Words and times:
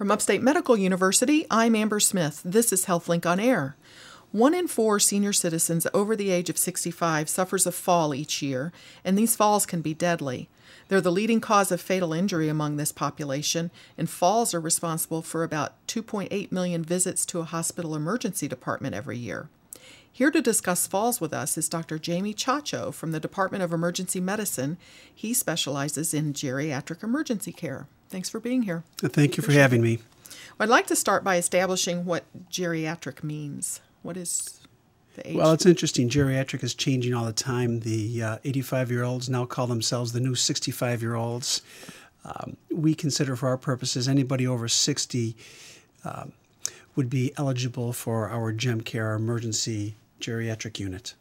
From 0.00 0.10
Upstate 0.10 0.40
Medical 0.40 0.78
University, 0.78 1.44
I'm 1.50 1.76
Amber 1.76 2.00
Smith. 2.00 2.40
This 2.42 2.72
is 2.72 2.86
HealthLink 2.86 3.26
on 3.26 3.38
Air. 3.38 3.76
One 4.32 4.54
in 4.54 4.66
four 4.66 4.98
senior 4.98 5.34
citizens 5.34 5.86
over 5.92 6.16
the 6.16 6.30
age 6.30 6.48
of 6.48 6.56
65 6.56 7.28
suffers 7.28 7.66
a 7.66 7.70
fall 7.70 8.14
each 8.14 8.40
year, 8.40 8.72
and 9.04 9.18
these 9.18 9.36
falls 9.36 9.66
can 9.66 9.82
be 9.82 9.92
deadly. 9.92 10.48
They're 10.88 11.02
the 11.02 11.12
leading 11.12 11.42
cause 11.42 11.70
of 11.70 11.82
fatal 11.82 12.14
injury 12.14 12.48
among 12.48 12.78
this 12.78 12.92
population, 12.92 13.70
and 13.98 14.08
falls 14.08 14.54
are 14.54 14.60
responsible 14.60 15.20
for 15.20 15.44
about 15.44 15.74
2.8 15.86 16.50
million 16.50 16.82
visits 16.82 17.26
to 17.26 17.40
a 17.40 17.44
hospital 17.44 17.94
emergency 17.94 18.48
department 18.48 18.94
every 18.94 19.18
year. 19.18 19.50
Here 20.12 20.30
to 20.30 20.42
discuss 20.42 20.86
falls 20.86 21.20
with 21.20 21.32
us 21.32 21.56
is 21.56 21.68
Dr. 21.68 21.98
Jamie 21.98 22.34
Chacho 22.34 22.92
from 22.92 23.12
the 23.12 23.20
Department 23.20 23.62
of 23.62 23.72
Emergency 23.72 24.20
Medicine. 24.20 24.76
He 25.14 25.32
specializes 25.32 26.12
in 26.12 26.32
geriatric 26.32 27.02
emergency 27.02 27.52
care. 27.52 27.86
Thanks 28.08 28.28
for 28.28 28.40
being 28.40 28.62
here. 28.62 28.82
Thank 28.98 29.36
you 29.36 29.42
for 29.42 29.52
having 29.52 29.82
me. 29.82 30.00
I'd 30.58 30.68
like 30.68 30.86
to 30.88 30.96
start 30.96 31.24
by 31.24 31.36
establishing 31.36 32.04
what 32.04 32.24
geriatric 32.50 33.22
means. 33.22 33.80
What 34.02 34.16
is 34.16 34.60
the 35.14 35.28
age? 35.28 35.36
Well, 35.36 35.52
it's 35.52 35.64
interesting. 35.64 36.08
Geriatric 36.08 36.62
is 36.64 36.74
changing 36.74 37.14
all 37.14 37.24
the 37.24 37.32
time. 37.32 37.80
The 37.80 38.38
85 38.44 38.90
uh, 38.90 38.92
year 38.92 39.04
olds 39.04 39.30
now 39.30 39.46
call 39.46 39.68
themselves 39.68 40.12
the 40.12 40.20
new 40.20 40.34
65 40.34 41.02
year 41.02 41.14
olds. 41.14 41.62
Um, 42.24 42.56
we 42.70 42.94
consider, 42.94 43.36
for 43.36 43.48
our 43.48 43.56
purposes, 43.56 44.08
anybody 44.08 44.46
over 44.46 44.68
60 44.68 45.36
um, 46.04 46.32
would 47.00 47.08
be 47.08 47.32
eligible 47.38 47.94
for 47.94 48.28
our 48.28 48.52
GEM 48.52 48.82
Care, 48.82 49.14
emergency 49.14 49.94
geriatric 50.20 50.78
unit. 50.78 51.14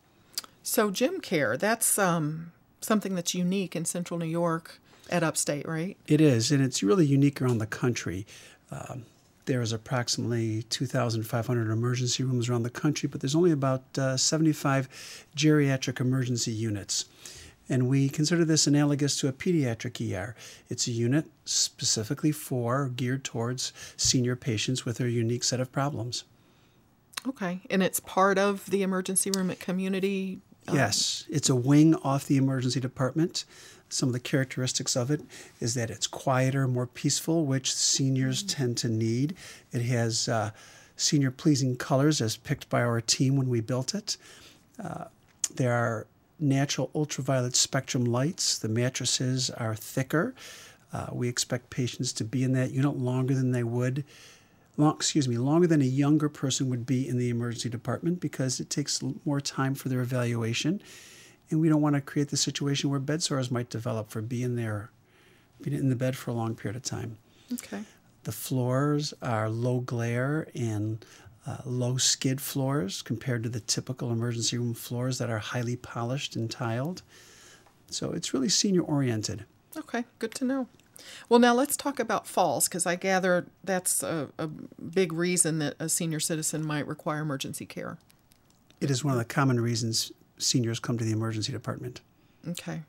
So, 0.61 0.91
GEM 0.91 1.21
Care, 1.21 1.55
that's 1.55 1.97
um, 1.97 2.51
something 2.81 3.15
that's 3.15 3.33
unique 3.33 3.77
in 3.77 3.85
central 3.85 4.19
New 4.19 4.25
York 4.25 4.81
at 5.09 5.23
Upstate, 5.23 5.65
right? 5.65 5.95
It 6.05 6.19
is, 6.19 6.51
and 6.51 6.61
it's 6.61 6.83
really 6.83 7.05
unique 7.05 7.41
around 7.41 7.59
the 7.59 7.65
country. 7.65 8.27
Um, 8.69 9.05
there's 9.45 9.71
approximately 9.71 10.63
2,500 10.63 11.71
emergency 11.71 12.23
rooms 12.23 12.49
around 12.49 12.63
the 12.63 12.69
country, 12.69 13.07
but 13.07 13.21
there's 13.21 13.33
only 13.33 13.53
about 13.53 13.83
uh, 13.97 14.17
75 14.17 15.25
geriatric 15.37 16.01
emergency 16.01 16.51
units. 16.51 17.05
And 17.69 17.87
we 17.87 18.09
consider 18.09 18.43
this 18.43 18.65
analogous 18.65 19.19
to 19.19 19.27
a 19.27 19.33
pediatric 19.33 20.01
ER. 20.01 20.35
It's 20.69 20.87
a 20.87 20.91
unit 20.91 21.25
specifically 21.45 22.31
for, 22.31 22.89
geared 22.89 23.23
towards 23.23 23.73
senior 23.95 24.35
patients 24.35 24.85
with 24.85 24.99
a 24.99 25.09
unique 25.09 25.43
set 25.43 25.59
of 25.59 25.71
problems. 25.71 26.23
Okay. 27.27 27.61
And 27.69 27.83
it's 27.83 27.99
part 27.99 28.37
of 28.37 28.69
the 28.69 28.81
emergency 28.81 29.31
room 29.31 29.51
at 29.51 29.59
community? 29.59 30.39
Um... 30.67 30.75
Yes. 30.75 31.25
It's 31.29 31.49
a 31.49 31.55
wing 31.55 31.95
off 31.95 32.25
the 32.25 32.37
emergency 32.37 32.79
department. 32.79 33.45
Some 33.89 34.09
of 34.09 34.13
the 34.13 34.19
characteristics 34.19 34.95
of 34.95 35.11
it 35.11 35.21
is 35.59 35.73
that 35.73 35.89
it's 35.89 36.07
quieter, 36.07 36.67
more 36.67 36.87
peaceful, 36.87 37.45
which 37.45 37.73
seniors 37.73 38.43
mm-hmm. 38.43 38.57
tend 38.57 38.77
to 38.77 38.89
need. 38.89 39.35
It 39.71 39.81
has 39.83 40.27
uh, 40.27 40.51
senior 40.95 41.31
pleasing 41.31 41.75
colors 41.75 42.21
as 42.21 42.37
picked 42.37 42.69
by 42.69 42.81
our 42.81 43.01
team 43.01 43.35
when 43.35 43.49
we 43.49 43.61
built 43.61 43.93
it. 43.93 44.17
Uh, 44.81 45.05
there 45.53 45.73
are 45.73 46.07
natural 46.39 46.89
ultraviolet 46.95 47.55
spectrum 47.55 48.05
lights. 48.05 48.57
The 48.57 48.69
mattresses 48.69 49.49
are 49.49 49.75
thicker. 49.75 50.33
Uh, 50.91 51.07
we 51.11 51.27
expect 51.27 51.69
patients 51.69 52.13
to 52.13 52.23
be 52.23 52.43
in 52.43 52.53
that 52.53 52.71
unit 52.71 52.97
longer 52.97 53.35
than 53.35 53.51
they 53.51 53.63
would, 53.63 54.03
long, 54.77 54.95
excuse 54.95 55.27
me, 55.27 55.37
longer 55.37 55.67
than 55.67 55.81
a 55.81 55.85
younger 55.85 56.29
person 56.29 56.69
would 56.69 56.85
be 56.85 57.07
in 57.07 57.17
the 57.17 57.29
emergency 57.29 57.69
department 57.69 58.19
because 58.19 58.59
it 58.59 58.69
takes 58.69 59.01
more 59.25 59.39
time 59.39 59.75
for 59.75 59.89
their 59.89 60.01
evaluation 60.01 60.81
and 61.49 61.59
we 61.59 61.69
don't 61.69 61.81
want 61.81 61.95
to 61.95 62.01
create 62.01 62.29
the 62.29 62.37
situation 62.37 62.89
where 62.89 62.99
bed 62.99 63.23
sores 63.23 63.51
might 63.51 63.69
develop 63.69 64.09
for 64.09 64.21
being 64.21 64.55
there, 64.55 64.91
being 65.61 65.77
in 65.77 65.89
the 65.89 65.95
bed 65.95 66.15
for 66.15 66.31
a 66.31 66.33
long 66.33 66.55
period 66.55 66.75
of 66.75 66.83
time. 66.83 67.17
Okay. 67.53 67.83
The 68.23 68.31
floors 68.31 69.13
are 69.21 69.49
low 69.49 69.79
glare 69.79 70.47
and 70.53 71.03
uh, 71.47 71.57
low 71.65 71.97
skid 71.97 72.41
floors 72.41 73.01
compared 73.01 73.43
to 73.43 73.49
the 73.49 73.59
typical 73.59 74.11
emergency 74.11 74.57
room 74.57 74.73
floors 74.73 75.17
that 75.17 75.29
are 75.29 75.39
highly 75.39 75.75
polished 75.75 76.35
and 76.35 76.49
tiled. 76.49 77.01
So 77.87 78.11
it's 78.11 78.33
really 78.33 78.49
senior 78.49 78.81
oriented. 78.81 79.45
Okay, 79.77 80.05
good 80.19 80.35
to 80.35 80.45
know. 80.45 80.67
Well, 81.29 81.39
now 81.39 81.53
let's 81.53 81.77
talk 81.77 81.99
about 81.99 82.27
falls 82.27 82.67
because 82.67 82.85
I 82.85 82.95
gather 82.95 83.47
that's 83.63 84.03
a, 84.03 84.29
a, 84.37 84.47
big 84.47 85.13
reason 85.13 85.59
that 85.59 85.75
a 85.79 85.87
senior 85.87 86.19
citizen 86.19 86.65
might 86.65 86.85
require 86.87 87.21
emergency 87.21 87.65
care. 87.65 87.97
It 88.81 88.91
is 88.91 89.03
one 89.03 89.13
of 89.13 89.17
the 89.17 89.25
common 89.25 89.59
reasons 89.61 90.11
seniors 90.37 90.79
come 90.79 90.97
to 90.97 91.05
the 91.05 91.11
emergency 91.11 91.51
department. 91.51 92.01
Okay. 92.47 92.81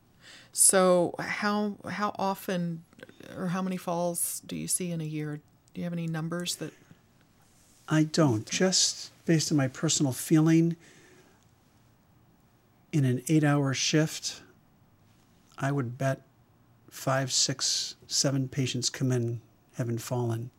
So 0.52 1.14
how 1.18 1.76
how 1.88 2.14
often 2.18 2.84
or 3.36 3.48
how 3.48 3.62
many 3.62 3.76
falls 3.76 4.42
do 4.46 4.56
you 4.56 4.68
see 4.68 4.90
in 4.90 5.00
a 5.00 5.04
year? 5.04 5.40
Do 5.72 5.80
you 5.80 5.84
have 5.84 5.92
any 5.92 6.06
numbers 6.06 6.56
that 6.56 6.72
I 7.90 8.04
don't. 8.04 8.48
Just 8.48 9.10
based 9.26 9.50
on 9.50 9.58
my 9.58 9.66
personal 9.66 10.12
feeling 10.12 10.76
in 12.92 13.04
an 13.04 13.18
8-hour 13.22 13.74
shift, 13.74 14.40
I 15.58 15.72
would 15.72 15.98
bet 15.98 16.22
five, 16.88 17.32
six, 17.32 17.96
seven 18.06 18.48
patients 18.48 18.88
come 18.88 19.10
in 19.10 19.40
having 19.74 19.98
fallen. 19.98 20.50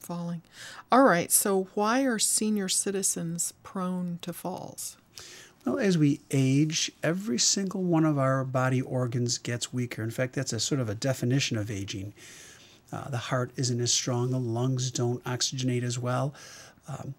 Falling. 0.00 0.42
All 0.92 1.04
right. 1.04 1.32
So, 1.32 1.68
why 1.74 2.02
are 2.02 2.18
senior 2.18 2.68
citizens 2.68 3.54
prone 3.62 4.18
to 4.22 4.34
falls? 4.34 4.98
Well, 5.64 5.78
as 5.78 5.96
we 5.96 6.20
age, 6.30 6.92
every 7.02 7.38
single 7.38 7.82
one 7.82 8.04
of 8.04 8.18
our 8.18 8.44
body 8.44 8.82
organs 8.82 9.38
gets 9.38 9.72
weaker. 9.72 10.02
In 10.02 10.10
fact, 10.10 10.34
that's 10.34 10.52
a 10.52 10.60
sort 10.60 10.80
of 10.80 10.88
a 10.88 10.94
definition 10.94 11.56
of 11.56 11.70
aging. 11.70 12.12
Uh, 12.90 13.08
the 13.10 13.18
heart 13.18 13.50
isn't 13.56 13.80
as 13.80 13.92
strong, 13.92 14.30
the 14.30 14.38
lungs 14.38 14.90
don't 14.90 15.22
oxygenate 15.24 15.82
as 15.82 15.98
well. 15.98 16.34
Um, 16.88 17.14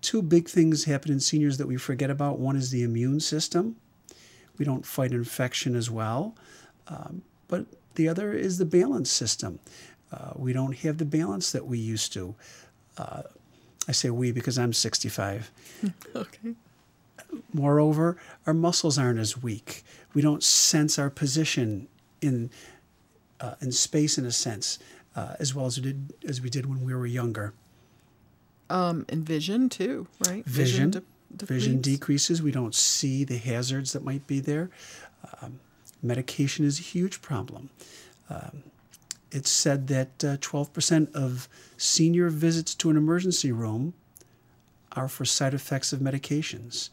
two 0.00 0.22
big 0.22 0.48
things 0.48 0.84
happen 0.84 1.12
in 1.12 1.20
seniors 1.20 1.58
that 1.58 1.66
we 1.66 1.76
forget 1.76 2.10
about. 2.10 2.38
One 2.38 2.56
is 2.56 2.70
the 2.70 2.82
immune 2.82 3.20
system. 3.20 3.76
We 4.58 4.64
don't 4.64 4.86
fight 4.86 5.12
infection 5.12 5.74
as 5.74 5.90
well. 5.90 6.34
Um, 6.88 7.22
but 7.48 7.66
the 7.94 8.08
other 8.08 8.32
is 8.32 8.58
the 8.58 8.64
balance 8.64 9.10
system. 9.10 9.58
Uh, 10.12 10.32
we 10.36 10.52
don't 10.52 10.76
have 10.78 10.98
the 10.98 11.04
balance 11.04 11.52
that 11.52 11.66
we 11.66 11.78
used 11.78 12.12
to. 12.14 12.34
Uh, 12.96 13.22
I 13.88 13.92
say 13.92 14.10
we 14.10 14.32
because 14.32 14.58
I'm 14.58 14.72
65. 14.72 15.50
okay. 16.16 16.54
Moreover, 17.52 18.16
our 18.46 18.54
muscles 18.54 18.98
aren't 18.98 19.18
as 19.18 19.40
weak. 19.40 19.84
We 20.14 20.22
don't 20.22 20.42
sense 20.42 20.98
our 20.98 21.10
position 21.10 21.88
in 22.20 22.50
uh, 23.40 23.54
in 23.60 23.72
space, 23.72 24.18
in 24.18 24.24
a 24.24 24.32
sense, 24.32 24.78
uh, 25.16 25.34
as 25.38 25.54
well 25.54 25.66
as 25.66 25.78
we 25.78 25.84
did 25.84 26.14
as 26.26 26.40
we 26.40 26.50
did 26.50 26.66
when 26.66 26.84
we 26.84 26.94
were 26.94 27.06
younger. 27.06 27.52
Um, 28.68 29.04
and 29.08 29.24
vision 29.24 29.68
too, 29.68 30.06
right? 30.26 30.44
Vision, 30.44 30.90
vision, 30.92 31.04
de- 31.36 31.46
vision 31.46 31.80
decreases. 31.80 32.42
We 32.42 32.52
don't 32.52 32.74
see 32.74 33.24
the 33.24 33.38
hazards 33.38 33.92
that 33.92 34.04
might 34.04 34.26
be 34.26 34.40
there. 34.40 34.70
Um, 35.42 35.60
medication 36.02 36.64
is 36.64 36.78
a 36.78 36.82
huge 36.82 37.20
problem. 37.20 37.70
Um, 38.28 38.62
it's 39.32 39.50
said 39.50 39.88
that 39.88 40.24
uh, 40.24 40.36
12% 40.38 41.12
of 41.14 41.48
senior 41.76 42.30
visits 42.30 42.74
to 42.76 42.90
an 42.90 42.96
emergency 42.96 43.52
room 43.52 43.94
are 44.92 45.08
for 45.08 45.24
side 45.24 45.54
effects 45.54 45.92
of 45.92 46.00
medications 46.00 46.90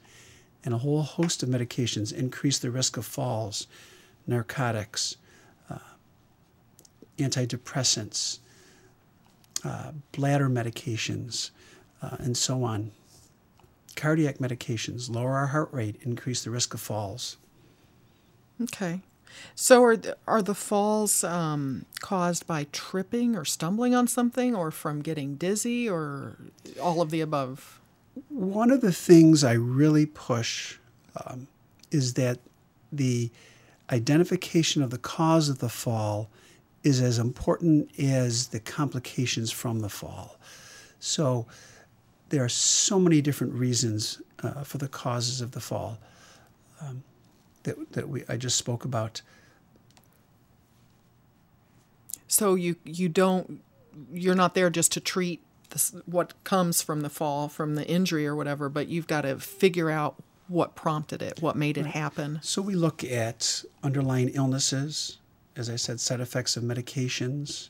and 0.67 0.73
a 0.73 0.79
whole 0.79 1.01
host 1.01 1.43
of 1.43 1.47
medications 1.47 2.11
increase 2.11 2.59
the 2.59 2.69
risk 2.69 2.97
of 2.97 3.05
falls, 3.05 3.67
narcotics, 4.27 5.15
antidepressants, 7.17 8.39
uh, 9.63 9.91
bladder 10.11 10.49
medications, 10.49 11.51
uh, 12.01 12.17
and 12.19 12.37
so 12.37 12.63
on. 12.63 12.91
Cardiac 13.95 14.37
medications 14.37 15.09
lower 15.09 15.35
our 15.35 15.47
heart 15.47 15.69
rate, 15.71 15.95
increase 16.03 16.43
the 16.43 16.51
risk 16.51 16.73
of 16.73 16.79
falls. 16.79 17.37
Okay. 18.61 19.01
So 19.55 19.83
are 19.83 19.97
the, 19.97 20.17
are 20.27 20.41
the 20.41 20.55
falls 20.55 21.23
um, 21.23 21.85
caused 21.99 22.47
by 22.47 22.67
tripping 22.71 23.35
or 23.35 23.45
stumbling 23.45 23.93
on 23.93 24.07
something, 24.07 24.55
or 24.55 24.71
from 24.71 25.01
getting 25.01 25.35
dizzy, 25.35 25.89
or 25.89 26.37
all 26.81 27.01
of 27.01 27.09
the 27.09 27.21
above? 27.21 27.79
One 28.29 28.71
of 28.71 28.81
the 28.81 28.91
things 28.91 29.43
I 29.43 29.53
really 29.53 30.05
push 30.05 30.77
um, 31.25 31.47
is 31.91 32.13
that 32.15 32.39
the 32.91 33.29
identification 33.91 34.81
of 34.81 34.89
the 34.89 34.97
cause 34.97 35.49
of 35.49 35.59
the 35.59 35.69
fall 35.69 36.29
is 36.87 37.01
as 37.01 37.19
important 37.19 37.91
as 37.99 38.47
the 38.47 38.59
complications 38.59 39.51
from 39.51 39.81
the 39.81 39.89
fall. 39.89 40.37
So 40.99 41.45
there 42.29 42.43
are 42.43 42.49
so 42.49 42.99
many 42.99 43.21
different 43.21 43.53
reasons 43.53 44.21
uh, 44.43 44.63
for 44.63 44.77
the 44.77 44.87
causes 44.87 45.41
of 45.41 45.51
the 45.51 45.59
fall 45.59 45.97
um, 46.81 47.03
that, 47.63 47.75
that 47.91 48.09
we, 48.09 48.23
I 48.29 48.37
just 48.37 48.57
spoke 48.57 48.85
about. 48.85 49.21
So 52.27 52.55
you 52.55 52.75
you 52.83 53.09
don't 53.09 53.61
you're 54.13 54.35
not 54.35 54.53
there 54.53 54.69
just 54.69 54.91
to 54.93 54.99
treat 54.99 55.41
this, 55.69 55.95
what 56.05 56.33
comes 56.43 56.81
from 56.81 57.01
the 57.01 57.09
fall, 57.09 57.49
from 57.49 57.75
the 57.75 57.87
injury 57.87 58.27
or 58.27 58.35
whatever, 58.35 58.69
but 58.69 58.87
you've 58.87 59.07
got 59.07 59.21
to 59.21 59.39
figure 59.39 59.89
out 59.89 60.15
what 60.47 60.75
prompted 60.75 61.21
it, 61.21 61.41
what 61.41 61.55
made 61.55 61.77
it 61.77 61.87
happen. 61.87 62.39
So 62.41 62.61
we 62.61 62.75
look 62.75 63.03
at 63.03 63.63
underlying 63.83 64.29
illnesses, 64.29 65.17
as 65.57 65.69
I 65.69 65.75
said, 65.75 65.99
side 65.99 66.21
effects 66.21 66.55
of 66.55 66.63
medications. 66.63 67.69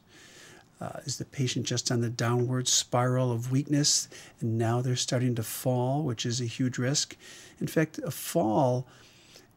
Uh, 0.80 1.00
is 1.06 1.18
the 1.18 1.26
patient 1.26 1.66
just 1.66 1.92
on 1.92 2.02
the 2.02 2.10
downward 2.10 2.68
spiral 2.68 3.32
of 3.32 3.52
weakness 3.52 4.08
and 4.40 4.60
now 4.60 4.80
they're 4.80 4.96
starting 4.96 5.34
to 5.34 5.42
fall, 5.42 6.04
which 6.04 6.24
is 6.24 6.40
a 6.40 6.46
huge 6.46 6.78
risk? 6.78 7.16
In 7.60 7.66
fact, 7.66 7.98
a 8.00 8.12
fall 8.12 8.86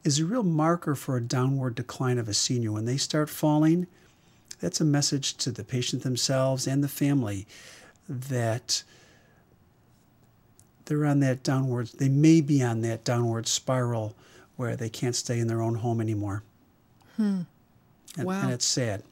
is 0.03 0.19
a 0.19 0.25
real 0.25 0.41
marker 0.41 0.95
for 0.95 1.17
a 1.17 1.21
downward 1.21 1.75
decline 1.75 2.17
of 2.17 2.27
a 2.27 2.33
senior. 2.33 2.71
When 2.71 2.85
they 2.85 2.97
start 2.97 3.29
falling, 3.29 3.85
that's 4.59 4.81
a 4.81 4.85
message 4.85 5.35
to 5.37 5.51
the 5.51 5.63
patient 5.63 6.01
themselves 6.01 6.65
and 6.65 6.83
the 6.83 6.87
family 6.87 7.45
that 8.09 8.83
they're 10.85 11.05
on 11.05 11.19
that 11.19 11.43
downward, 11.43 11.87
they 11.99 12.09
may 12.09 12.41
be 12.41 12.63
on 12.63 12.81
that 12.81 13.03
downward 13.03 13.47
spiral 13.47 14.15
where 14.55 14.75
they 14.75 14.89
can't 14.89 15.15
stay 15.15 15.39
in 15.39 15.47
their 15.47 15.61
own 15.61 15.75
home 15.75 16.01
anymore. 16.01 16.43
Hmm. 17.15 17.41
And, 18.17 18.25
wow. 18.25 18.41
and 18.43 18.51
it's 18.51 18.65
sad. 18.65 19.03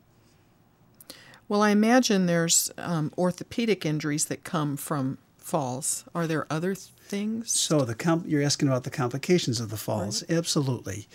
Well, 1.47 1.61
I 1.61 1.71
imagine 1.71 2.27
there's 2.27 2.71
um, 2.77 3.11
orthopedic 3.17 3.85
injuries 3.85 4.25
that 4.25 4.43
come 4.43 4.77
from 4.77 5.17
falls. 5.37 6.05
Are 6.13 6.27
there 6.27 6.45
other 6.49 6.75
things? 6.75 7.51
So 7.51 7.81
the 7.81 7.95
comp- 7.95 8.27
you're 8.27 8.43
asking 8.43 8.67
about 8.67 8.83
the 8.83 8.91
complications 8.91 9.59
of 9.59 9.69
the 9.69 9.77
falls. 9.77 10.23
Right. 10.29 10.37
Absolutely, 10.37 11.07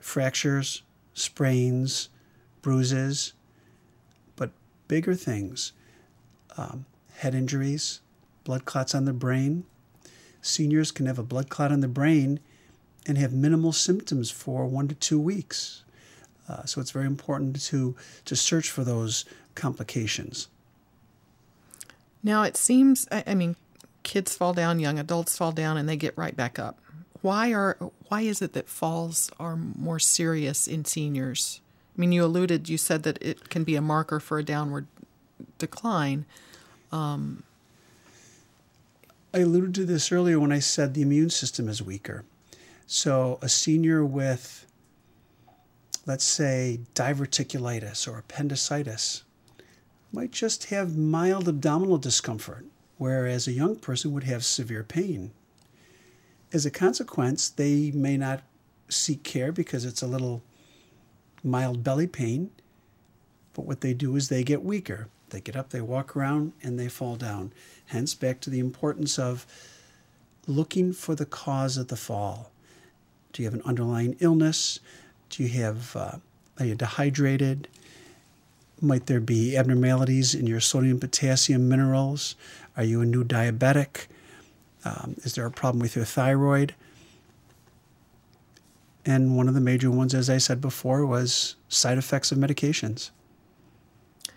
fractures, 0.00 0.82
sprains, 1.14 2.08
bruises, 2.62 3.32
but 4.34 4.50
bigger 4.88 5.14
things, 5.14 5.72
um, 6.56 6.84
head 7.18 7.34
injuries, 7.34 8.00
blood 8.42 8.64
clots 8.64 8.94
on 8.94 9.04
the 9.04 9.12
brain. 9.12 9.64
Seniors 10.42 10.90
can 10.90 11.06
have 11.06 11.18
a 11.18 11.22
blood 11.22 11.48
clot 11.48 11.70
on 11.70 11.80
the 11.80 11.88
brain 11.88 12.40
and 13.06 13.18
have 13.18 13.32
minimal 13.32 13.72
symptoms 13.72 14.30
for 14.30 14.66
one 14.66 14.88
to 14.88 14.94
two 14.94 15.20
weeks. 15.20 15.84
Uh, 16.50 16.64
so 16.64 16.80
it's 16.80 16.90
very 16.90 17.06
important 17.06 17.62
to 17.62 17.94
to 18.24 18.34
search 18.34 18.70
for 18.70 18.84
those 18.84 19.24
complications. 19.54 20.48
Now 22.22 22.42
it 22.42 22.56
seems, 22.56 23.06
I, 23.12 23.22
I 23.26 23.34
mean, 23.34 23.54
kids 24.02 24.36
fall 24.36 24.52
down, 24.52 24.80
young 24.80 24.98
adults 24.98 25.36
fall 25.36 25.52
down, 25.52 25.76
and 25.76 25.88
they 25.88 25.96
get 25.96 26.18
right 26.18 26.36
back 26.36 26.58
up. 26.58 26.78
Why 27.22 27.52
are 27.52 27.76
why 28.08 28.22
is 28.22 28.42
it 28.42 28.52
that 28.54 28.68
falls 28.68 29.30
are 29.38 29.56
more 29.56 30.00
serious 30.00 30.66
in 30.66 30.84
seniors? 30.84 31.60
I 31.96 32.00
mean, 32.00 32.12
you 32.12 32.24
alluded, 32.24 32.68
you 32.68 32.78
said 32.78 33.02
that 33.02 33.22
it 33.22 33.50
can 33.50 33.62
be 33.62 33.76
a 33.76 33.82
marker 33.82 34.20
for 34.20 34.38
a 34.38 34.42
downward 34.42 34.86
decline. 35.58 36.24
Um, 36.90 37.42
I 39.34 39.38
alluded 39.38 39.74
to 39.76 39.84
this 39.84 40.10
earlier 40.10 40.40
when 40.40 40.50
I 40.50 40.60
said 40.60 40.94
the 40.94 41.02
immune 41.02 41.30
system 41.30 41.68
is 41.68 41.82
weaker. 41.82 42.24
So 42.86 43.38
a 43.42 43.48
senior 43.48 44.04
with, 44.04 44.66
let's 46.06 46.24
say, 46.24 46.80
diverticulitis 46.94 48.08
or 48.08 48.18
appendicitis 48.18 49.22
might 50.12 50.32
just 50.32 50.66
have 50.66 50.96
mild 50.96 51.48
abdominal 51.48 51.98
discomfort, 51.98 52.64
whereas 52.98 53.46
a 53.46 53.52
young 53.52 53.76
person 53.76 54.12
would 54.12 54.24
have 54.24 54.44
severe 54.44 54.82
pain. 54.82 55.30
As 56.52 56.66
a 56.66 56.70
consequence, 56.70 57.48
they 57.48 57.92
may 57.92 58.16
not 58.16 58.42
seek 58.88 59.22
care 59.22 59.52
because 59.52 59.84
it's 59.84 60.02
a 60.02 60.06
little 60.06 60.42
mild 61.44 61.84
belly 61.84 62.08
pain, 62.08 62.50
but 63.54 63.66
what 63.66 63.80
they 63.80 63.94
do 63.94 64.16
is 64.16 64.28
they 64.28 64.42
get 64.42 64.64
weaker. 64.64 65.08
They 65.30 65.40
get 65.40 65.54
up, 65.54 65.70
they 65.70 65.80
walk 65.80 66.16
around, 66.16 66.52
and 66.62 66.78
they 66.78 66.88
fall 66.88 67.14
down. 67.14 67.52
Hence, 67.86 68.14
back 68.14 68.40
to 68.40 68.50
the 68.50 68.58
importance 68.58 69.18
of 69.18 69.46
looking 70.46 70.92
for 70.92 71.14
the 71.14 71.26
cause 71.26 71.76
of 71.76 71.88
the 71.88 71.96
fall. 71.96 72.50
Do 73.32 73.42
you 73.42 73.46
have 73.46 73.54
an 73.54 73.62
underlying 73.64 74.16
illness? 74.18 74.80
Do 75.30 75.42
you 75.42 75.48
have, 75.62 75.96
uh, 75.96 76.16
are 76.58 76.66
you 76.66 76.74
dehydrated? 76.74 77.68
Might 78.80 79.06
there 79.06 79.20
be 79.20 79.56
abnormalities 79.56 80.34
in 80.34 80.46
your 80.46 80.60
sodium, 80.60 80.98
potassium, 80.98 81.68
minerals? 81.68 82.34
Are 82.76 82.84
you 82.84 83.00
a 83.00 83.06
new 83.06 83.24
diabetic? 83.24 84.06
Um, 84.84 85.16
is 85.18 85.34
there 85.34 85.46
a 85.46 85.50
problem 85.50 85.80
with 85.80 85.96
your 85.96 86.04
thyroid? 86.04 86.74
And 89.04 89.36
one 89.36 89.48
of 89.48 89.54
the 89.54 89.60
major 89.60 89.90
ones, 89.90 90.14
as 90.14 90.28
I 90.28 90.38
said 90.38 90.60
before, 90.60 91.06
was 91.06 91.56
side 91.68 91.98
effects 91.98 92.32
of 92.32 92.38
medications. 92.38 93.10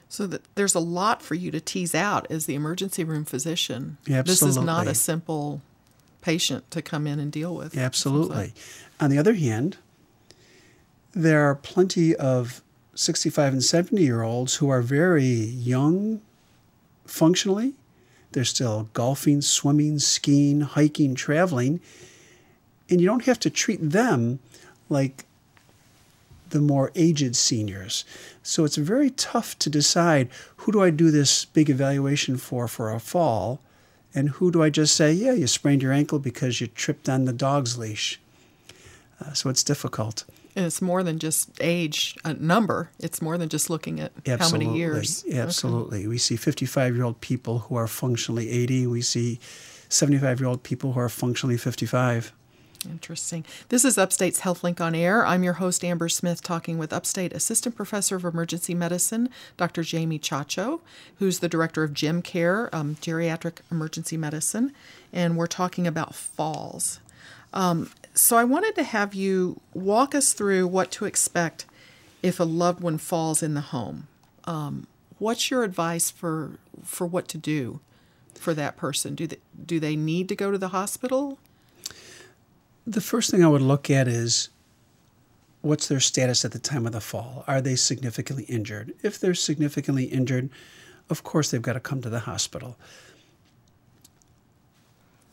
So 0.09 0.27
that 0.27 0.41
there's 0.55 0.75
a 0.75 0.79
lot 0.79 1.21
for 1.21 1.35
you 1.35 1.49
to 1.51 1.59
tease 1.59 1.95
out 1.95 2.27
as 2.29 2.45
the 2.45 2.55
emergency 2.55 3.03
room 3.03 3.25
physician. 3.25 3.97
Absolutely. 4.01 4.31
This 4.31 4.43
is 4.43 4.57
not 4.57 4.87
a 4.87 4.93
simple 4.93 5.61
patient 6.21 6.69
to 6.71 6.81
come 6.81 7.07
in 7.07 7.19
and 7.19 7.31
deal 7.31 7.55
with. 7.55 7.77
Absolutely. 7.77 8.53
On 8.99 9.09
the 9.09 9.17
other 9.17 9.33
hand, 9.33 9.77
there 11.13 11.47
are 11.47 11.55
plenty 11.55 12.15
of 12.15 12.61
65 12.95 13.53
and 13.53 13.63
70 13.63 14.01
year 14.01 14.21
olds 14.21 14.55
who 14.55 14.69
are 14.69 14.81
very 14.81 15.23
young 15.25 16.21
functionally. 17.05 17.73
They're 18.31 18.43
still 18.43 18.89
golfing, 18.93 19.41
swimming, 19.41 19.99
skiing, 19.99 20.61
hiking, 20.61 21.13
traveling. 21.15 21.79
And 22.89 22.99
you 22.99 23.07
don't 23.07 23.25
have 23.25 23.39
to 23.41 23.49
treat 23.49 23.77
them 23.77 24.39
like 24.89 25.25
the 26.49 26.59
more 26.59 26.91
aged 26.95 27.35
seniors. 27.35 28.05
So 28.41 28.65
it's 28.65 28.75
very 28.75 29.09
tough 29.09 29.57
to 29.59 29.69
decide 29.69 30.29
who 30.57 30.71
do 30.71 30.81
I 30.81 30.89
do 30.89 31.09
this 31.11 31.45
big 31.45 31.69
evaluation 31.69 32.37
for 32.37 32.67
for 32.67 32.91
a 32.91 32.99
fall 32.99 33.59
and 34.15 34.29
who 34.29 34.51
do 34.51 34.61
I 34.61 34.69
just 34.69 34.95
say, 34.95 35.11
yeah, 35.11 35.33
you 35.33 35.47
sprained 35.47 35.81
your 35.81 35.93
ankle 35.93 36.19
because 36.19 36.61
you 36.61 36.67
tripped 36.67 37.09
on 37.09 37.25
the 37.25 37.33
dog's 37.33 37.77
leash. 37.77 38.19
Uh, 39.19 39.33
so 39.33 39.49
it's 39.49 39.63
difficult. 39.63 40.25
And 40.55 40.65
it's 40.65 40.81
more 40.81 41.01
than 41.03 41.19
just 41.19 41.49
age, 41.61 42.15
a 42.23 42.33
number. 42.33 42.91
It's 42.99 43.21
more 43.21 43.37
than 43.37 43.49
just 43.49 43.69
looking 43.69 43.99
at 43.99 44.11
Absolutely. 44.27 44.65
how 44.65 44.71
many 44.71 44.79
years. 44.79 45.25
Absolutely. 45.31 45.99
Okay. 45.99 46.07
We 46.07 46.17
see 46.17 46.35
55 46.35 46.95
year 46.95 47.03
old 47.03 47.21
people 47.21 47.59
who 47.59 47.75
are 47.75 47.87
functionally 47.87 48.49
80. 48.49 48.87
We 48.87 49.01
see 49.01 49.39
75 49.89 50.39
year 50.39 50.49
old 50.49 50.63
people 50.63 50.93
who 50.93 50.99
are 50.99 51.09
functionally 51.09 51.57
55. 51.57 52.33
Interesting. 52.89 53.45
This 53.69 53.85
is 53.85 53.97
Upstate's 53.97 54.41
HealthLink 54.41 54.81
on 54.81 54.95
Air. 54.95 55.25
I'm 55.25 55.43
your 55.43 55.53
host, 55.53 55.83
Amber 55.83 56.09
Smith, 56.09 56.43
talking 56.43 56.77
with 56.77 56.91
Upstate 56.91 57.33
Assistant 57.33 57.75
Professor 57.75 58.15
of 58.15 58.25
Emergency 58.25 58.73
Medicine, 58.73 59.29
Dr. 59.57 59.83
Jamie 59.83 60.19
Chacho, 60.19 60.81
who's 61.17 61.39
the 61.39 61.49
Director 61.49 61.83
of 61.83 61.93
Gem 61.93 62.21
Care, 62.21 62.73
um, 62.75 62.95
Geriatric 62.95 63.59
Emergency 63.71 64.17
Medicine, 64.17 64.73
and 65.11 65.37
we're 65.37 65.47
talking 65.47 65.87
about 65.87 66.13
falls. 66.15 66.99
Um, 67.53 67.89
so 68.13 68.37
I 68.37 68.43
wanted 68.43 68.75
to 68.75 68.83
have 68.83 69.13
you 69.13 69.59
walk 69.73 70.13
us 70.13 70.33
through 70.33 70.67
what 70.67 70.91
to 70.91 71.05
expect 71.05 71.65
if 72.21 72.39
a 72.39 72.43
loved 72.43 72.81
one 72.81 72.97
falls 72.97 73.41
in 73.41 73.53
the 73.53 73.61
home. 73.61 74.07
Um, 74.45 74.87
what's 75.19 75.49
your 75.49 75.63
advice 75.63 76.11
for 76.11 76.51
for 76.83 77.05
what 77.07 77.27
to 77.29 77.37
do 77.37 77.79
for 78.35 78.53
that 78.53 78.77
person? 78.77 79.15
Do 79.15 79.27
they, 79.27 79.37
do 79.65 79.79
they 79.79 79.95
need 79.95 80.29
to 80.29 80.35
go 80.35 80.51
to 80.51 80.57
the 80.57 80.69
hospital? 80.69 81.39
The 82.85 83.01
first 83.01 83.31
thing 83.31 83.43
I 83.43 83.47
would 83.47 83.61
look 83.61 83.89
at 83.89 84.07
is 84.07 84.49
what's 85.61 85.87
their 85.87 86.01
status 86.01 86.43
at 86.43 86.51
the 86.51 86.59
time 86.59 86.85
of 86.85 86.91
the 86.91 87.01
fall? 87.01 87.45
Are 87.47 87.61
they 87.61 87.75
significantly 87.75 88.43
injured? 88.45 88.93
If 89.01 89.19
they're 89.19 89.33
significantly 89.33 90.05
injured, 90.05 90.49
of 91.09 91.23
course 91.23 91.51
they've 91.51 91.61
got 91.61 91.73
to 91.73 91.79
come 91.79 92.01
to 92.01 92.09
the 92.09 92.21
hospital. 92.21 92.77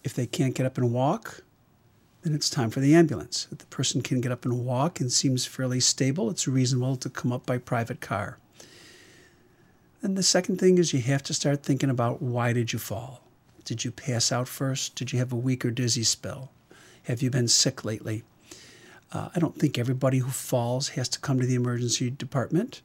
If 0.05 0.15
they 0.15 0.27
can't 0.27 0.55
get 0.55 0.67
up 0.67 0.79
and 0.79 0.93
walk, 0.93 1.43
then 2.23 2.35
it's 2.35 2.51
time 2.51 2.71
for 2.71 2.81
the 2.81 2.95
ambulance. 2.95 3.47
If 3.51 3.59
the 3.59 3.67
person 3.67 4.03
can 4.03 4.21
get 4.21 4.33
up 4.33 4.45
and 4.45 4.65
walk 4.65 5.01
and 5.01 5.11
seems 5.11 5.47
fairly 5.47 5.81
stable, 5.81 6.31
it's 6.31 6.47
reasonable 6.47 6.97
to 6.97 7.09
come 7.09 7.33
up 7.33 7.47
by 7.47 7.59
private 7.59 8.01
car. 8.01 8.39
And 10.03 10.17
the 10.17 10.23
second 10.23 10.59
thing 10.59 10.79
is 10.79 10.93
you 10.93 11.01
have 11.01 11.23
to 11.25 11.35
start 11.35 11.63
thinking 11.63 11.91
about 11.91 12.23
why 12.23 12.53
did 12.53 12.73
you 12.73 12.79
fall? 12.79 13.23
Did 13.65 13.85
you 13.85 13.91
pass 13.91 14.33
out 14.33 14.49
first? 14.49 14.95
Did 14.95 15.13
you 15.13 15.19
have 15.19 15.33
a 15.33 15.37
weak 15.37 15.65
or 15.65 15.71
dizzy 15.71 16.03
spell? 16.03 16.51
Have 17.05 17.23
you 17.23 17.31
been 17.31 17.49
sick 17.49 17.85
lately? 17.85 18.23
Uh, 19.13 19.29
I 19.35 19.39
don't 19.39 19.59
think 19.59 19.79
everybody 19.79 20.19
who 20.19 20.31
falls 20.31 20.91
has 20.91 21.09
to 21.11 21.21
come 21.21 21.41
to 21.41 21.47
the 21.47 21.55
emergency 21.55 22.11
department, 22.11 22.81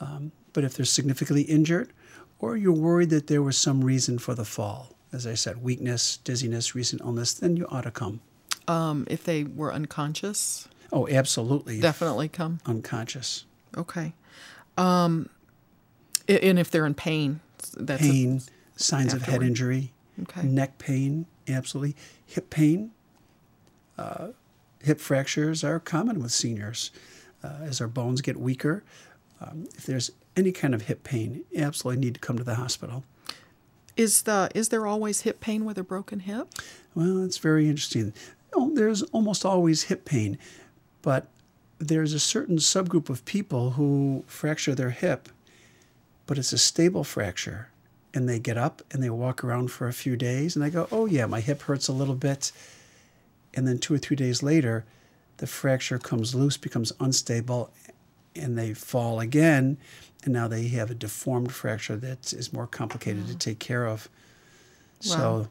um, 0.00 0.32
but 0.52 0.64
if 0.64 0.74
they're 0.74 0.86
significantly 0.86 1.42
injured 1.42 1.92
or 2.38 2.56
you're 2.56 2.72
worried 2.72 3.10
that 3.10 3.26
there 3.26 3.42
was 3.42 3.56
some 3.56 3.82
reason 3.82 4.18
for 4.18 4.34
the 4.34 4.44
fall, 4.44 4.94
as 5.12 5.26
I 5.26 5.34
said, 5.34 5.62
weakness, 5.62 6.18
dizziness, 6.18 6.74
recent 6.74 7.02
illness, 7.02 7.32
then 7.34 7.56
you 7.56 7.66
ought 7.68 7.82
to 7.82 7.90
come. 7.90 8.20
Um, 8.66 9.06
if 9.08 9.24
they 9.24 9.44
were 9.44 9.72
unconscious? 9.72 10.68
Oh, 10.92 11.08
absolutely. 11.08 11.80
Definitely 11.80 12.28
come. 12.28 12.60
Unconscious. 12.66 13.44
Okay. 13.76 14.14
Um, 14.76 15.28
and 16.28 16.58
if 16.58 16.70
they're 16.70 16.86
in 16.86 16.94
pain, 16.94 17.40
that's 17.76 18.02
pain, 18.02 18.40
a, 18.76 18.80
signs 18.80 19.14
afterward. 19.14 19.22
of 19.22 19.32
head 19.32 19.42
injury, 19.42 19.92
okay. 20.22 20.42
neck 20.42 20.78
pain, 20.78 21.26
absolutely, 21.48 21.96
hip 22.26 22.50
pain. 22.50 22.92
Uh, 23.98 24.28
hip 24.82 25.00
fractures 25.00 25.62
are 25.62 25.78
common 25.78 26.20
with 26.20 26.32
seniors 26.32 26.90
uh, 27.42 27.58
as 27.62 27.80
our 27.80 27.88
bones 27.88 28.20
get 28.20 28.38
weaker. 28.38 28.82
Um, 29.40 29.68
if 29.76 29.86
there's 29.86 30.10
any 30.36 30.52
kind 30.52 30.74
of 30.74 30.82
hip 30.82 31.04
pain, 31.04 31.44
absolutely 31.56 32.04
need 32.04 32.14
to 32.14 32.20
come 32.20 32.38
to 32.38 32.44
the 32.44 32.54
hospital. 32.56 33.04
Is 33.96 34.22
the 34.22 34.50
is 34.54 34.70
there 34.70 34.86
always 34.86 35.20
hip 35.20 35.40
pain 35.40 35.64
with 35.64 35.78
a 35.78 35.84
broken 35.84 36.20
hip? 36.20 36.48
Well, 36.94 37.24
it's 37.24 37.38
very 37.38 37.68
interesting. 37.68 38.12
There's 38.74 39.02
almost 39.02 39.44
always 39.44 39.84
hip 39.84 40.04
pain, 40.04 40.38
but 41.02 41.28
there's 41.78 42.12
a 42.12 42.20
certain 42.20 42.56
subgroup 42.58 43.08
of 43.08 43.24
people 43.24 43.72
who 43.72 44.24
fracture 44.26 44.74
their 44.74 44.90
hip 44.90 45.28
but 46.26 46.38
it's 46.38 46.52
a 46.52 46.58
stable 46.58 47.04
fracture. 47.04 47.68
And 48.12 48.28
they 48.28 48.38
get 48.38 48.56
up 48.56 48.82
and 48.92 49.02
they 49.02 49.10
walk 49.10 49.42
around 49.42 49.72
for 49.72 49.88
a 49.88 49.92
few 49.92 50.16
days, 50.16 50.54
and 50.54 50.64
I 50.64 50.70
go, 50.70 50.86
oh, 50.92 51.06
yeah, 51.06 51.26
my 51.26 51.40
hip 51.40 51.62
hurts 51.62 51.88
a 51.88 51.92
little 51.92 52.14
bit. 52.14 52.52
And 53.54 53.66
then 53.66 53.78
two 53.78 53.94
or 53.94 53.98
three 53.98 54.16
days 54.16 54.42
later, 54.42 54.84
the 55.38 55.48
fracture 55.48 55.98
comes 55.98 56.34
loose, 56.34 56.56
becomes 56.56 56.92
unstable, 57.00 57.72
and 58.36 58.56
they 58.56 58.72
fall 58.72 59.18
again. 59.18 59.78
And 60.22 60.32
now 60.32 60.46
they 60.46 60.68
have 60.68 60.92
a 60.92 60.94
deformed 60.94 61.52
fracture 61.52 61.96
that 61.96 62.32
is 62.32 62.52
more 62.52 62.68
complicated 62.68 63.26
to 63.26 63.34
mm. 63.34 63.38
take 63.38 63.58
care 63.58 63.86
of. 63.86 64.08
Wow. 65.06 65.16
So, 65.16 65.48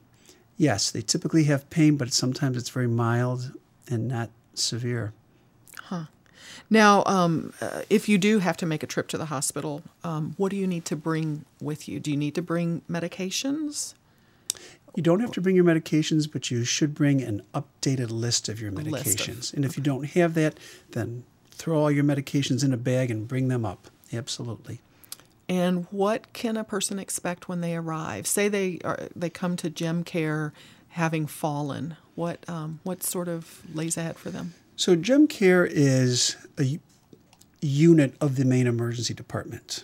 yes, 0.58 0.92
they 0.92 1.02
typically 1.02 1.46
have 1.46 1.70
pain, 1.70 1.98
but 1.98 2.14
sometimes 2.14 2.58
it's 2.58 2.70
very 2.70 2.88
mild 2.88 3.52
and 3.90 4.08
not 4.08 4.30
severe. 4.54 5.14
Huh. 5.84 6.06
Now, 6.70 7.04
um, 7.06 7.54
uh, 7.62 7.82
if 7.90 8.08
you 8.08 8.18
do 8.18 8.40
have 8.40 8.58
to 8.58 8.66
make 8.66 8.84
a 8.84 8.88
trip 8.88 9.08
to 9.10 9.18
the 9.18 9.26
hospital, 9.26 9.84
um, 10.04 10.34
what 10.38 10.50
do 10.50 10.56
you 10.56 10.68
need 10.68 10.86
to 10.86 10.96
bring 10.96 11.46
with 11.62 11.88
you? 11.88 12.00
Do 12.00 12.12
you 12.12 12.18
need 12.18 12.36
to 12.36 12.42
bring 12.42 12.82
medications? 12.90 13.94
You 14.96 15.04
don't 15.04 15.20
have 15.20 15.32
to 15.32 15.42
bring 15.42 15.56
your 15.56 15.66
medications, 15.66 16.32
but 16.32 16.52
you 16.52 16.64
should 16.64 16.94
bring 16.94 17.22
an 17.22 17.42
updated 17.54 18.12
list 18.12 18.48
of 18.48 18.62
your 18.62 18.72
list 18.72 19.20
of- 19.20 19.28
medications. 19.28 19.54
and 19.54 19.66
if 19.66 19.76
you 19.76 19.84
don't 19.84 20.06
have 20.12 20.36
that, 20.36 20.60
then 20.92 21.24
throw 21.52 21.80
all 21.80 21.92
your 21.92 22.04
medications 22.04 22.64
in 22.64 22.74
a 22.74 22.78
bag 22.78 23.10
and 23.10 23.28
bring 23.28 23.48
them 23.48 23.66
up. 23.66 23.90
Absolutely. 24.12 24.80
And 25.54 25.86
what 25.92 26.34
can 26.34 26.58
a 26.58 26.64
person 26.64 26.98
expect 26.98 27.48
when 27.48 27.62
they 27.62 27.76
arrive? 27.76 28.26
Say 28.26 28.48
they 28.48 28.80
are, 28.84 29.08
they 29.16 29.30
come 29.30 29.56
to 29.58 29.70
gem 29.70 30.04
care 30.04 30.52
having 30.90 31.28
fallen. 31.28 31.96
What 32.16 32.44
um, 32.50 32.80
what 32.82 33.04
sort 33.04 33.28
of 33.28 33.62
lays 33.72 33.96
ahead 33.96 34.18
for 34.18 34.32
them? 34.32 34.56
So, 34.76 34.96
Gem 34.96 35.28
Care 35.28 35.64
is 35.64 36.36
a 36.60 36.80
unit 37.62 38.16
of 38.20 38.36
the 38.36 38.46
main 38.46 38.66
emergency 38.66 39.14
department. 39.14 39.84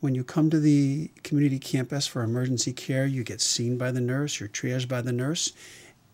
When 0.00 0.14
you 0.14 0.22
come 0.22 0.50
to 0.50 0.60
the 0.60 1.10
community 1.22 1.58
campus 1.58 2.06
for 2.06 2.22
emergency 2.22 2.74
care, 2.74 3.06
you 3.06 3.24
get 3.24 3.40
seen 3.40 3.78
by 3.78 3.90
the 3.90 4.02
nurse, 4.02 4.38
you're 4.38 4.50
triaged 4.50 4.88
by 4.88 5.00
the 5.00 5.12
nurse, 5.12 5.54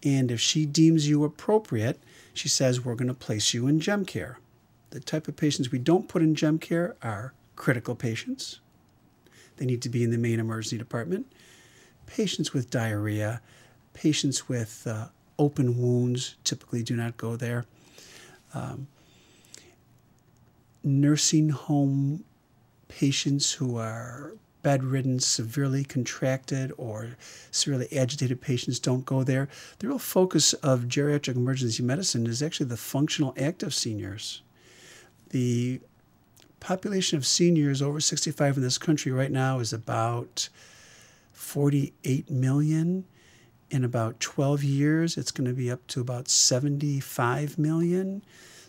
and 0.05 0.31
if 0.31 0.41
she 0.41 0.65
deems 0.65 1.09
you 1.09 1.25
appropriate, 1.25 2.01
she 2.33 2.49
says, 2.49 2.85
We're 2.85 2.95
going 2.95 3.09
to 3.09 3.15
place 3.15 3.53
you 3.53 3.67
in 3.67 3.81
Gem 3.81 4.05
Care. 4.05 4.39
The 4.91 5.01
type 5.01 5.27
of 5.27 5.35
patients 5.35 5.73
we 5.73 5.81
don't 5.81 6.07
put 6.07 6.23
in 6.23 6.37
Gem 6.37 6.61
Care 6.61 6.95
are 7.03 7.35
critical 7.61 7.95
patients. 7.95 8.59
They 9.59 9.67
need 9.67 9.83
to 9.83 9.91
be 9.91 10.03
in 10.03 10.11
the 10.11 10.17
main 10.17 10.41
emergency 10.41 10.79
department. 10.79 11.31
Patients 12.07 12.55
with 12.55 12.71
diarrhea, 12.71 13.43
patients 13.93 14.49
with 14.49 14.87
uh, 14.87 15.09
open 15.39 15.77
wounds 15.77 16.37
typically 16.43 16.83
do 16.83 16.97
not 16.97 17.19
go 17.19 17.37
there. 17.37 17.67
Um, 18.55 18.89
nursing 20.83 21.51
home 21.51 22.25
patients 22.89 23.53
who 23.53 23.77
are 23.77 24.33
bedridden, 24.63 25.21
severely 25.21 25.85
contracted, 25.85 26.73
or 26.79 27.11
severely 27.51 27.89
agitated 27.95 28.41
patients 28.41 28.79
don't 28.79 29.05
go 29.05 29.23
there. 29.23 29.51
The 29.81 29.89
real 29.89 29.99
focus 29.99 30.55
of 30.55 30.85
geriatric 30.85 31.37
emergency 31.37 31.83
medicine 31.83 32.27
is 32.27 32.43
actually 32.43 32.71
the 32.71 32.79
functional 32.79 33.35
active 33.39 33.75
seniors. 33.75 34.41
The 35.29 35.81
population 36.61 37.17
of 37.17 37.27
seniors 37.27 37.83
over 37.83 38.01
65 38.01 38.57
in 38.57 38.63
this 38.63 38.79
country 38.79 39.11
right 39.11 39.33
now 39.33 39.59
is 39.59 39.73
about 39.73 40.49
48 41.33 42.31
million. 42.31 43.05
In 43.71 43.85
about 43.85 44.21
12 44.21 44.65
years, 44.65 45.17
it's 45.17 45.31
going 45.31 45.49
to 45.49 45.55
be 45.55 45.71
up 45.71 45.87
to 45.89 46.01
about 46.01 46.29
75 46.29 47.59
million. 47.59 48.23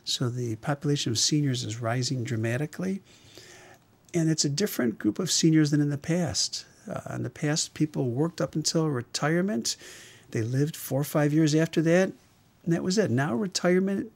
So 0.04 0.30
the 0.30 0.56
population 0.58 1.12
of 1.12 1.20
seniors 1.20 1.64
is 1.64 1.82
rising 1.82 2.24
dramatically. 2.24 3.02
And 4.14 4.30
it's 4.30 4.46
a 4.46 4.50
different 4.50 5.00
group 5.00 5.20
of 5.20 5.32
seniors 5.32 5.72
than 5.72 5.82
in 5.82 5.90
the 5.90 5.98
past. 5.98 6.66
Uh, 6.90 7.16
in 7.16 7.24
the 7.24 7.30
past, 7.30 7.74
people 7.74 8.10
worked 8.10 8.42
up 8.42 8.56
until 8.56 8.88
retirement. 8.90 9.76
They 10.32 10.42
lived 10.42 10.76
four 10.76 11.02
or 11.02 11.06
five 11.06 11.34
years 11.34 11.54
after 11.54 11.82
that, 11.84 12.12
and 12.64 12.74
that 12.74 12.84
was 12.84 12.98
it. 12.98 13.12
Now, 13.12 13.36
retirement 13.36 14.12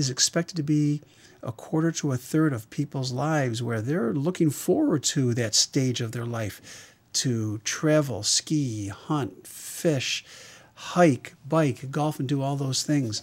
is 0.00 0.10
expected 0.10 0.56
to 0.56 0.62
be 0.62 1.02
a 1.42 1.52
quarter 1.52 1.92
to 1.92 2.12
a 2.12 2.16
third 2.16 2.52
of 2.52 2.68
people's 2.70 3.12
lives 3.12 3.62
where 3.62 3.80
they're 3.80 4.12
looking 4.12 4.50
forward 4.50 5.02
to 5.02 5.34
that 5.34 5.54
stage 5.54 6.00
of 6.00 6.12
their 6.12 6.26
life 6.26 6.94
to 7.12 7.58
travel, 7.58 8.22
ski, 8.22 8.88
hunt, 8.88 9.46
fish, 9.46 10.24
hike, 10.74 11.34
bike, 11.46 11.90
golf, 11.90 12.18
and 12.18 12.28
do 12.28 12.42
all 12.42 12.56
those 12.56 12.82
things. 12.82 13.22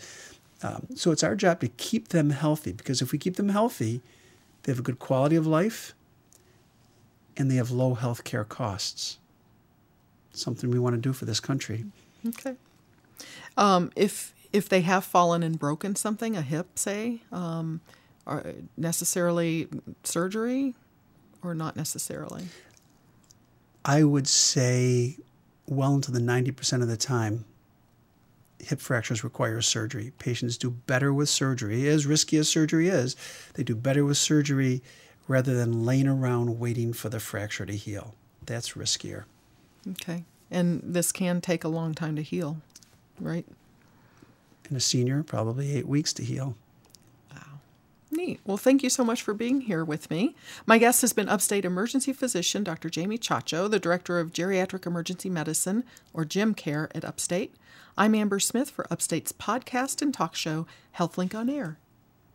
Um, 0.62 0.88
so 0.96 1.12
it's 1.12 1.24
our 1.24 1.36
job 1.36 1.60
to 1.62 1.67
keep 1.67 2.10
them 2.10 2.29
healthy 2.29 2.72
because 2.72 3.01
if 3.01 3.12
we 3.12 3.17
keep 3.17 3.36
them 3.36 3.50
healthy, 3.50 4.01
they 4.63 4.72
have 4.72 4.79
a 4.79 4.84
good 4.84 5.00
quality 5.00 5.36
of 5.36 5.48
life 5.48 5.93
and 7.36 7.50
they 7.50 7.55
have 7.55 7.72
low 7.72 7.96
health 7.96 8.24
care 8.24 8.43
costs. 8.43 9.17
Something 10.31 10.69
we 10.69 10.79
want 10.79 10.96
to 10.96 11.01
do 11.01 11.13
for 11.13 11.25
this 11.25 11.39
country. 11.39 11.86
Okay. 12.27 12.55
Um, 13.55 13.91
if 13.96 14.34
if 14.54 14.70
they 14.70 14.82
have 14.82 15.04
fallen 15.04 15.44
and 15.44 15.60
broken 15.60 15.96
something, 15.96 16.36
a 16.36 16.42
hip, 16.42 16.80
say, 16.80 17.22
um, 17.32 17.82
are 18.25 18.54
necessarily 18.75 19.68
surgery, 20.04 20.75
or 21.44 21.54
not 21.54 21.75
necessarily? 21.75 22.48
I 23.86 24.04
would 24.04 24.27
say 24.27 25.18
well 25.68 25.96
into 25.96 26.12
the 26.12 26.20
90% 26.20 26.82
of 26.82 26.88
the 26.88 26.98
time, 26.98 27.46
hip 28.60 28.80
fractures 28.80 29.24
require 29.24 29.62
surgery. 29.62 30.12
Patients 30.18 30.58
do 30.58 30.72
better 30.72 31.13
with 31.13 31.30
surgery, 31.30 31.88
as 31.88 32.06
risky 32.06 32.38
as 32.38 32.50
surgery 32.50 32.89
is, 32.89 33.16
they 33.54 33.63
do 33.63 33.75
better 33.75 34.04
with 34.04 34.18
surgery 34.18 34.82
rather 35.27 35.56
than 35.56 35.86
laying 35.86 36.08
around 36.08 36.60
waiting 36.60 36.94
for 36.94 37.10
the 37.10 37.20
fracture 37.20 37.66
to 37.66 37.75
heal. 37.75 38.16
That's 38.46 38.72
riskier. 38.74 39.25
Okay. 39.92 40.24
And 40.50 40.82
this 40.84 41.12
can 41.12 41.42
take 41.42 41.63
a 41.63 41.68
long 41.68 41.94
time 41.94 42.16
to 42.16 42.22
heal, 42.22 42.58
right? 43.20 43.46
And 44.67 44.77
a 44.77 44.81
senior, 44.81 45.24
probably 45.24 45.75
eight 45.75 45.88
weeks 45.88 46.12
to 46.13 46.24
heal. 46.24 46.55
Wow. 47.31 47.59
Neat. 48.12 48.41
Well, 48.45 48.57
thank 48.57 48.83
you 48.83 48.89
so 48.89 49.03
much 49.03 49.21
for 49.21 49.33
being 49.33 49.62
here 49.62 49.86
with 49.86 50.12
me. 50.12 50.36
My 50.65 50.77
guest 50.77 51.01
has 51.01 51.13
been 51.13 51.29
Upstate 51.29 51.63
Emergency 51.63 52.12
Physician 52.12 52.63
Dr. 52.63 52.89
Jamie 52.89 53.17
Chacho, 53.17 53.69
the 53.69 53.79
Director 53.79 54.19
of 54.19 54.33
Geriatric 54.33 54.86
Emergency 54.86 55.29
Medicine, 55.29 55.83
or 56.13 56.25
GEM 56.25 56.53
Care 56.53 56.89
at 56.93 57.05
Upstate. 57.05 57.55
I'm 57.97 58.13
Amber 58.13 58.39
Smith 58.39 58.69
for 58.69 58.86
Upstate's 58.91 59.31
podcast 59.31 60.01
and 60.01 60.13
talk 60.13 60.36
show, 60.36 60.67
HealthLink 60.97 61.33
on 61.33 61.50
Air. 61.50 61.77